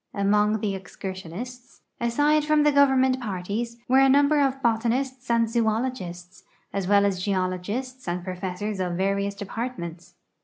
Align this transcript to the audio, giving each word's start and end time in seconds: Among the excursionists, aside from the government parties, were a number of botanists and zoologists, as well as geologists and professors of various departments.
Among 0.15 0.61
the 0.61 0.73
excursionists, 0.73 1.81
aside 1.99 2.43
from 2.43 2.63
the 2.63 2.71
government 2.71 3.19
parties, 3.21 3.77
were 3.87 3.99
a 3.99 4.09
number 4.09 4.39
of 4.39 4.59
botanists 4.63 5.29
and 5.29 5.47
zoologists, 5.47 6.41
as 6.73 6.87
well 6.87 7.05
as 7.05 7.21
geologists 7.23 8.07
and 8.07 8.23
professors 8.23 8.79
of 8.79 8.93
various 8.93 9.35
departments. 9.35 10.15